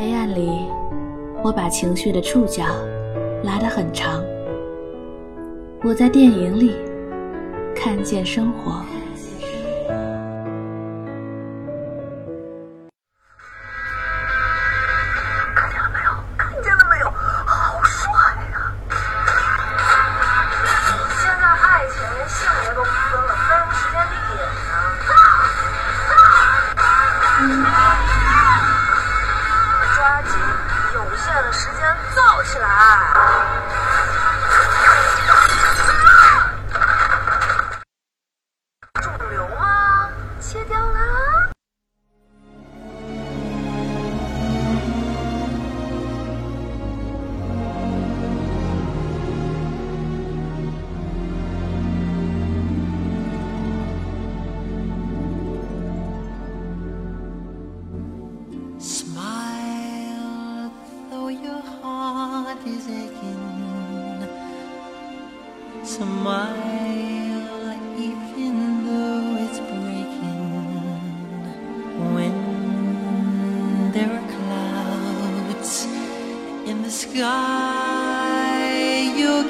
[0.00, 0.48] 黑暗里，
[1.42, 2.62] 我把情绪的触角
[3.42, 4.22] 拉得很长。
[5.82, 6.72] 我在电影里
[7.74, 8.80] 看见生活。
[31.42, 33.97] 的时间造起来。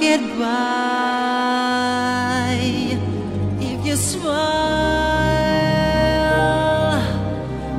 [0.00, 1.76] get by
[3.60, 4.26] if you smile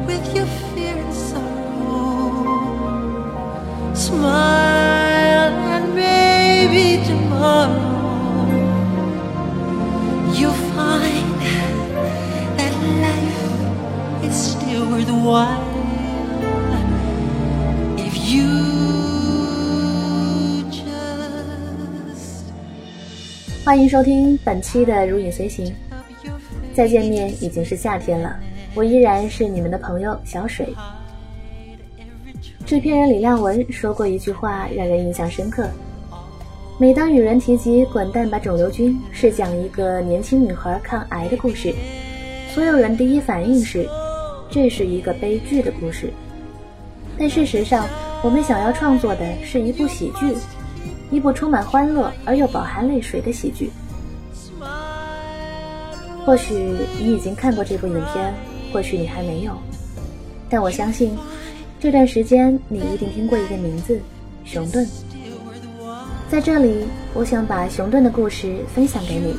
[0.06, 2.32] with your fear and sorrow.
[3.94, 7.86] Smile and maybe tomorrow
[10.34, 11.42] you'll find
[12.58, 12.74] that
[13.06, 13.44] life
[14.24, 15.66] is still worthwhile
[18.00, 18.67] if you.
[23.68, 25.66] 欢迎收听本期的《如影随形》。
[26.74, 28.40] 再见面已经是夏天了，
[28.74, 30.74] 我依然是你们的朋友小水。
[32.66, 35.68] 制片人李亮文说过一句话，让人印象深刻。
[36.80, 41.76] 每当有人提及《滚蛋吧，肿瘤君》是讲一个年轻女孩抗癌的故事，
[42.54, 43.86] 所有人第一反应是，
[44.50, 46.14] 这是一个悲剧的故事。
[47.20, 47.86] 但事实上，
[48.24, 50.34] 我们想要创作的是一部喜剧。
[51.10, 53.72] 一部充满欢乐而又饱含泪水的喜剧。
[56.26, 58.34] 或许你已经看过这部影片，
[58.74, 59.54] 或许你还没有，
[60.50, 61.18] 但我相信，
[61.80, 63.98] 这段时间你一定听过一个名字——
[64.44, 64.86] 熊顿。
[66.30, 69.34] 在这里，我想把熊顿的故事分享给你。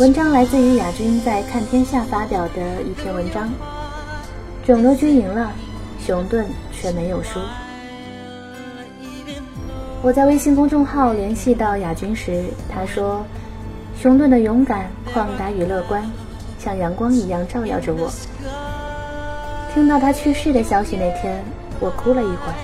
[0.00, 3.50] 文章来自于亚军在《看天下》发表的一篇文章：
[4.64, 5.52] 肿瘤君赢了，
[6.00, 7.38] 熊顿却没有输。
[10.02, 13.24] 我在微信公众号联系到亚军时，他说
[14.00, 16.08] ：“熊顿的勇敢、旷达与乐观，
[16.58, 18.08] 像阳光一样照耀着我。”
[19.74, 21.42] 听到他去世的消息那天，
[21.80, 22.54] 我哭了一会儿，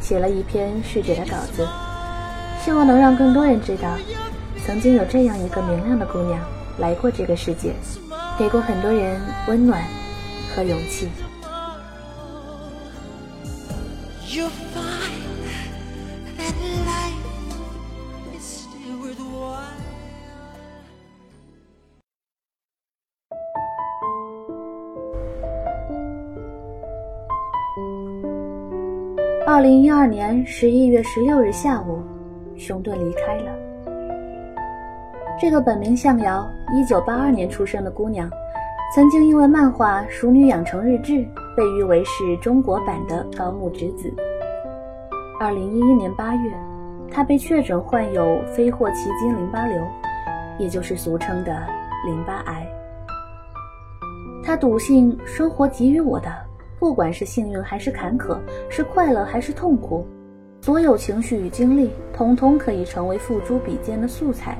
[0.00, 1.66] 写了一篇逝者的稿子，
[2.62, 3.88] 希望能让更多人知道，
[4.66, 6.38] 曾经有这样一个明亮的姑娘
[6.78, 7.72] 来过这个世界，
[8.38, 9.18] 给过很多人
[9.48, 9.82] 温暖
[10.54, 11.08] 和勇气。
[14.36, 15.23] 二
[29.64, 32.02] 零一二年十一月十六日下午，
[32.54, 33.50] 熊顿离开了。
[35.40, 38.28] 这个本名向遥、一九八二年出生的姑娘，
[38.94, 41.12] 曾经因为漫画《熟女养成日志》
[41.56, 44.14] 被誉为是中国版的高木直子。
[45.40, 46.52] 二零一一年八月，
[47.10, 49.82] 她被确诊患有非霍奇金淋巴瘤，
[50.58, 51.66] 也就是俗称的
[52.04, 52.66] 淋巴癌。
[54.44, 56.30] 她笃信生活给予我的。
[56.84, 58.36] 不管是幸运还是坎坷，
[58.68, 60.06] 是快乐还是痛苦，
[60.60, 64.58] 所有情绪与经历，统统可以成为付诸笔尖的素材。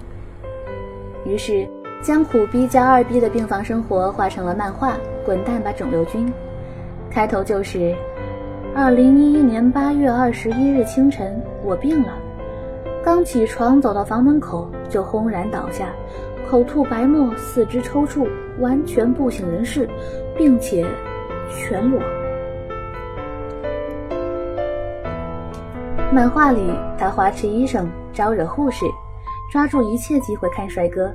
[1.26, 1.68] 于是，
[2.00, 4.92] 将苦逼加二逼的病房生活画成了漫画
[5.26, 6.26] 《滚蛋吧，肿瘤君》。
[7.10, 7.94] 开头就是：
[8.74, 12.14] 二零一一年八月二十一日清晨，我病了，
[13.04, 15.92] 刚起床走到房门口就轰然倒下，
[16.48, 18.26] 口吐白沫，四肢抽搐，
[18.60, 19.86] 完全不省人事，
[20.38, 20.86] 并且。
[21.56, 22.00] 全裸。
[26.14, 28.86] 漫画里，他花痴医生，招惹护士，
[29.50, 31.12] 抓住一切机会看帅哥，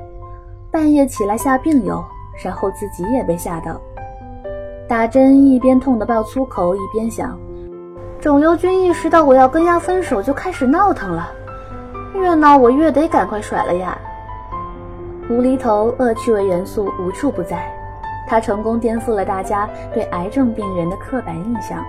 [0.69, 2.03] 半夜起来吓病友，
[2.43, 3.79] 然后自己也被吓到。
[4.89, 7.39] 打针一边痛得爆粗口，一边想：
[8.19, 11.31] 肿瘤君意识到我要跟丫分手，就开始闹腾了。
[12.13, 13.97] 越闹我越得赶快甩了呀。
[15.29, 17.73] 无厘头、恶趣味元素无处不在。
[18.27, 21.85] 他成功颠覆了大家对癌症病人的刻板印象。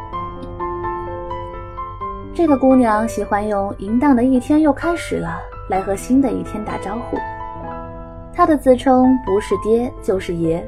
[2.40, 5.38] 这个姑娘喜欢用“淫荡的一天又开始了”
[5.68, 7.18] 来和新的一天打招呼。
[8.32, 10.64] 她的自称不是爹就是爷，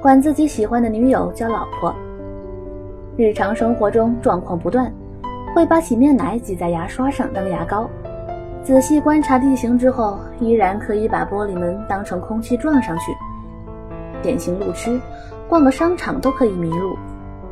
[0.00, 1.92] 管自己喜欢的女友叫老婆。
[3.16, 4.88] 日常生活中状况不断，
[5.52, 7.90] 会把洗面奶挤在牙刷上当牙膏。
[8.62, 13.12] 仔细观察地形之后，依然可以把玻璃门当成空气撞上去。
[14.22, 15.00] 典型路痴，
[15.48, 16.96] 逛个商场都可以迷路，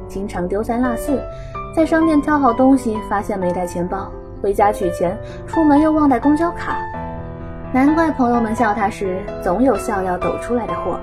[0.06, 1.20] 经常丢三落四。
[1.74, 4.10] 在商店挑好东西，发现没带钱包，
[4.42, 5.16] 回家取钱，
[5.46, 6.76] 出门又忘带公交卡。
[7.72, 10.98] 难怪朋友们笑他是总有笑要抖出来的货。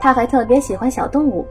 [0.00, 1.46] 他还特别喜欢小动物，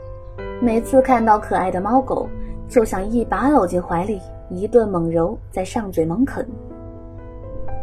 [0.62, 2.30] 每次看到可爱的猫狗，
[2.68, 6.46] 就想一把搂进怀里，一顿猛揉，再上嘴猛啃。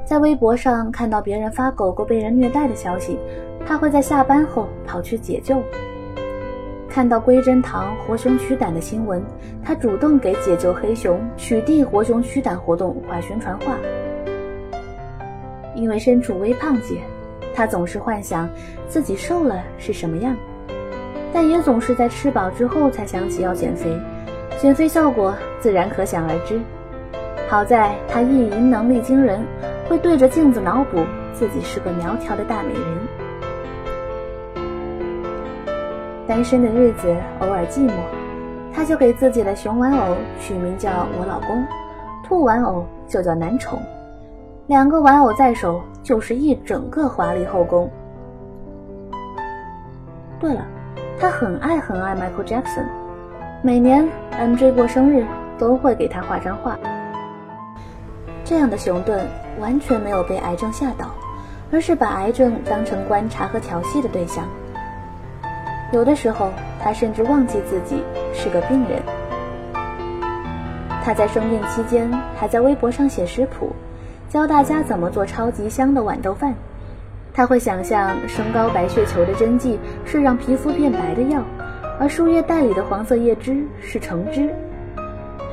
[0.04, 3.18] 在微博上看到别人发狗狗被人虐待的消息，
[3.66, 5.60] 他会在下班后跑去解救。
[6.90, 9.22] 看到龟真堂活熊取胆的新闻，
[9.64, 13.76] 他主动给解救黑熊、取缔活熊取胆活动画宣传画。
[15.76, 16.96] 因为身处微胖界，
[17.54, 18.50] 他总是幻想
[18.88, 20.36] 自己瘦了是什么样，
[21.32, 23.88] 但也总是在吃饱之后才想起要减肥，
[24.58, 26.60] 减肥效果自然可想而知。
[27.48, 29.40] 好在他意淫能力惊人，
[29.88, 32.82] 会对着镜子脑补自己是个苗条的大美人。
[36.30, 37.90] 单身的日子偶尔寂寞，
[38.72, 41.66] 他就给自己的熊玩偶取名叫我老公，
[42.22, 43.82] 兔玩偶就叫男宠。
[44.68, 47.90] 两个玩偶在手就是一整个华丽后宫。
[50.38, 50.64] 对了，
[51.18, 52.84] 他很爱很爱 Michael Jackson，
[53.60, 55.26] 每年 MJ 过生日
[55.58, 56.78] 都会给他画张画。
[58.44, 59.26] 这样的熊顿
[59.58, 61.06] 完全没有被癌症吓倒，
[61.72, 64.44] 而是把癌症当成观察和调戏的对象。
[65.92, 66.50] 有的时候，
[66.80, 68.02] 他甚至忘记自己
[68.32, 69.02] 是个病人。
[71.02, 73.72] 他在生病期间还在微博上写食谱，
[74.28, 76.54] 教大家怎么做超级香的豌豆饭。
[77.32, 81.42] 他会想象升高白血球的针剂是让皮肤变白的药，
[81.98, 84.48] 而输液袋里的黄色叶汁是橙汁。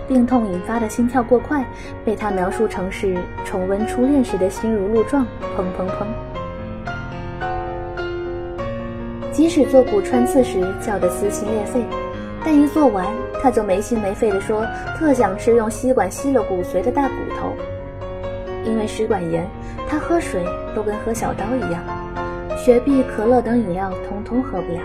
[0.07, 1.66] 病痛引发的心跳过快
[2.06, 5.25] 被他描述成是重温初恋时的心如鹿撞，
[5.57, 6.37] 砰砰砰。
[9.38, 11.86] 即使做骨穿刺时叫得撕心裂肺，
[12.44, 13.06] 但一做完
[13.39, 14.66] 他就没心没肺地说
[14.98, 17.54] 特想吃用吸管吸了骨髓的大骨头。
[18.66, 19.48] 因为食管炎，
[19.88, 20.44] 他喝水
[20.75, 21.84] 都跟喝小刀一样，
[22.57, 24.80] 雪碧、可乐等饮料通通喝不了，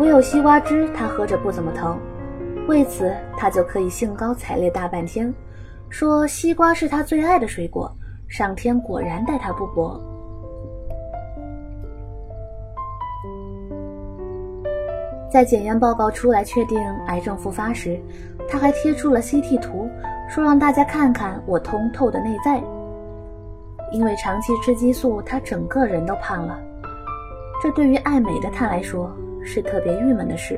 [0.00, 1.96] 唯有西瓜汁他喝着不怎么疼。
[2.66, 5.32] 为此他就可以兴高采烈大半天，
[5.88, 7.88] 说西瓜是他最爱的水果，
[8.26, 10.09] 上天果然待他不薄。
[15.32, 18.00] 在检验报告出来确定癌症复发时，
[18.48, 19.88] 他还贴出了 CT 图，
[20.28, 22.60] 说让大家看看我通透的内在。
[23.92, 26.58] 因为长期吃激素，他整个人都胖了，
[27.62, 29.10] 这对于爱美的他来说
[29.44, 30.56] 是特别郁闷的事。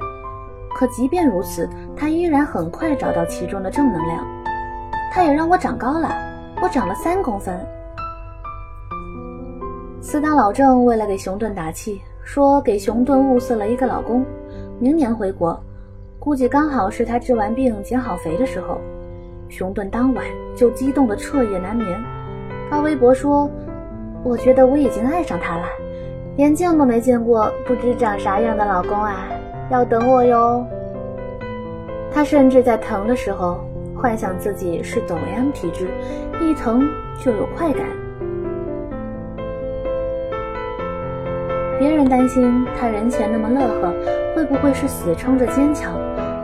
[0.74, 4.26] 可即便如此，他依然很快找到其中的正能量。
[5.12, 6.14] 他也让我长高了，
[6.62, 7.54] 我长了三公分。
[10.00, 14.24] 斯大老郑为了给熊顿打气，说给熊顿物色了一个老公。
[14.78, 15.58] 明年回国，
[16.18, 18.78] 估计刚好是他治完病减好肥的时候。
[19.48, 20.24] 熊顿当晚
[20.56, 22.02] 就激动得彻夜难眠，
[22.70, 23.50] 发微博说
[24.24, 25.64] ：“我觉得我已经爱上他了，
[26.36, 29.28] 连见都没见过，不知长啥样的老公啊，
[29.70, 30.64] 要等我哟。”
[32.10, 33.60] 他甚至在疼的时候
[33.94, 35.88] 幻想自己是抖 M 体质，
[36.40, 36.88] 一疼
[37.18, 37.86] 就有快感。
[41.82, 43.92] 别人担心他人前那么乐呵，
[44.36, 45.92] 会不会是死撑着坚强，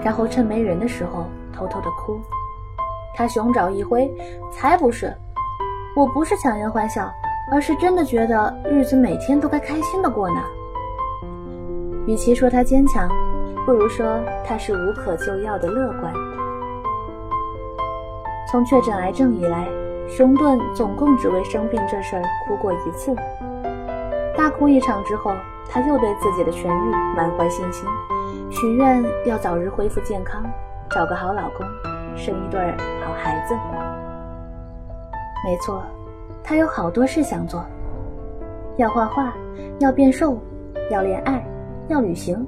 [0.03, 1.27] 然后趁没人的时候
[1.57, 2.21] 偷偷的哭？
[3.15, 4.13] 他熊爪一挥，
[4.51, 5.15] 才不是！
[5.95, 7.09] 我不是强颜欢笑，
[7.53, 10.43] 而是真的觉得日子每天都该开心的过呢。
[12.09, 13.09] 与其说他坚强，
[13.65, 16.13] 不如说他是无可救药的乐观。
[18.51, 19.69] 从确诊癌症以来，
[20.09, 23.15] 熊顿总共只为生病这事儿哭过一次。
[24.39, 25.33] 大哭一场之后，
[25.69, 27.89] 他又对自己的痊愈满怀信心，
[28.53, 30.41] 许愿要早日恢复健康，
[30.89, 31.67] 找个好老公，
[32.17, 32.61] 生一对
[33.05, 33.57] 好孩子。
[35.45, 35.83] 没错，
[36.45, 37.67] 他有好多事想做：
[38.77, 39.33] 要画画，
[39.81, 40.39] 要变瘦，
[40.89, 41.45] 要恋爱，
[41.89, 42.47] 要旅行，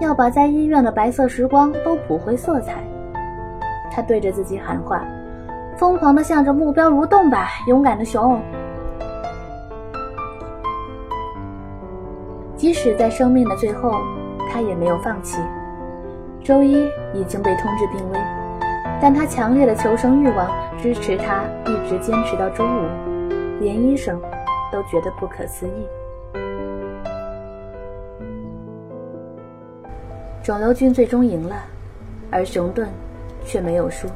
[0.00, 2.82] 要把在医院的白色时光都补回色彩。
[3.92, 5.04] 他对着自己喊话
[5.78, 8.42] ：“疯狂地向着目标蠕动吧，勇敢的熊！”
[12.58, 14.02] 即使在生命的最后，
[14.50, 15.40] 他也没有放弃。
[16.42, 16.74] 周一
[17.14, 18.18] 已经被通知病危，
[19.00, 22.88] 但他强烈的求生欲望支持他一直坚持到周五，
[23.60, 24.20] 连医生
[24.72, 25.86] 都觉得不可思议。
[30.42, 31.54] 肿瘤君最终赢了，
[32.28, 32.88] 而熊顿
[33.44, 34.08] 却没有输。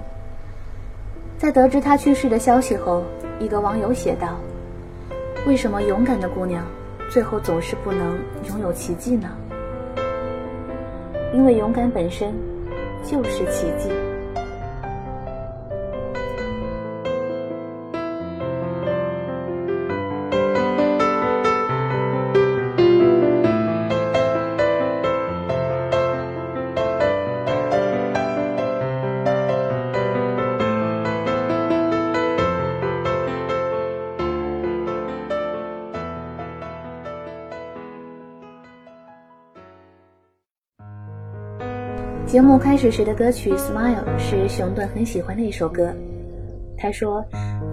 [1.38, 3.04] 在得知他去世的消息后，
[3.38, 4.36] 一个网友写道
[5.46, 6.64] ：“为什么勇敢的姑娘
[7.12, 9.28] 最后总是不能拥有奇迹呢？”
[11.34, 12.34] 因为勇敢本身
[13.04, 14.11] 就是奇迹。
[42.32, 45.94] 节目开始时的歌曲《Smile》是熊顿很喜欢的一首歌。
[46.78, 47.22] 他说：“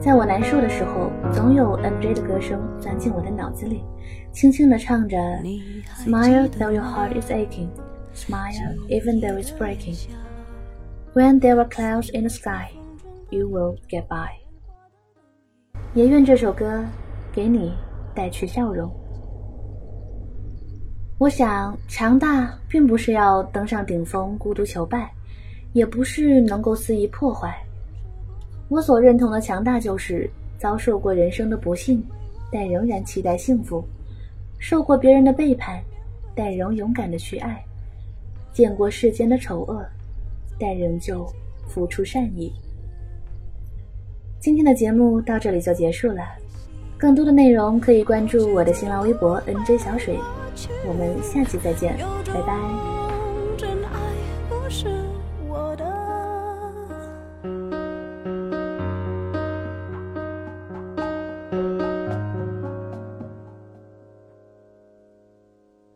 [0.04, 3.82] 在我难受的时候，总有 MJ 的歌声钻进我的脑子里，
[4.34, 5.18] 轻轻地唱着
[6.04, 7.70] ‘Smile though your heart is aching,
[8.14, 9.96] smile even though it's breaking.
[11.14, 12.68] When there are clouds in the sky,
[13.30, 14.28] you will get by.’
[15.94, 16.84] 也愿这首歌
[17.32, 17.74] 给你
[18.14, 18.92] 带去笑容。”
[21.20, 25.12] 我想，强大并不是要登上顶峰孤独求败，
[25.74, 27.62] 也不是能够肆意破坏。
[28.70, 32.02] 我所认同的强大，就是遭受过人生的不幸，
[32.50, 33.84] 但仍然期待幸福；
[34.60, 35.78] 受过别人的背叛，
[36.34, 37.52] 但仍勇敢的去爱；
[38.54, 39.86] 见过世间的丑恶，
[40.58, 41.28] 但仍旧
[41.68, 42.50] 付出善意。
[44.40, 46.24] 今天的节目到这里就结束了，
[46.98, 50.18] 更多的内容可以关注我的新浪微博 “nj 小水”。
[50.86, 52.54] 我们下期再见，拜拜。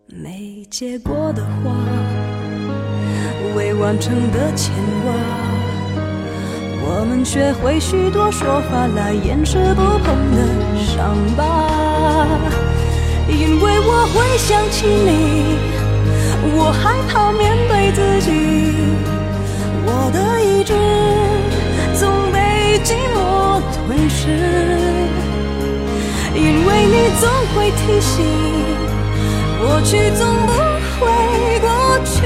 [0.05, 1.71] 没结果的花，
[3.55, 5.13] 未完成的牵挂，
[6.85, 10.37] 我们学会许多说法来掩饰不碰的
[10.77, 11.43] 伤疤。
[13.27, 15.57] 因为我会想起你，
[16.55, 18.31] 我害怕面对自己，
[19.85, 20.73] 我的意志
[21.97, 22.01] 总
[22.31, 24.21] 被寂寞吞噬。
[26.35, 28.25] 因为你总会提醒，
[29.59, 30.51] 过去总不
[30.99, 31.01] 会
[31.61, 31.67] 过
[32.03, 32.19] 去，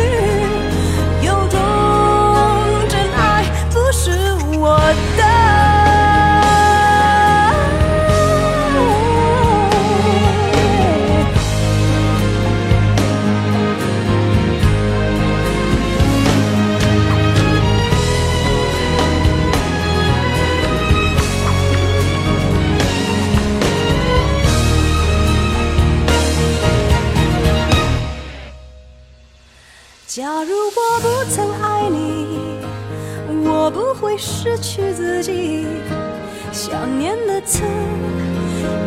[37.38, 37.62] 想念的刺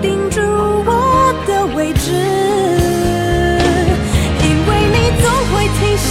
[0.02, 2.11] 钉住我的位置，
[4.42, 6.11] 因为你总会提醒，